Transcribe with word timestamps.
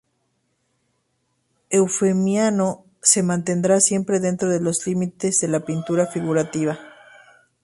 Eufemiano 1.69 2.85
se 3.03 3.21
mantendrá 3.21 3.79
siempre 3.79 4.19
dentro 4.19 4.49
los 4.59 4.87
límites 4.87 5.39
de 5.41 5.47
la 5.47 5.59
pintura 5.59 6.07
figurativa. 6.07 6.79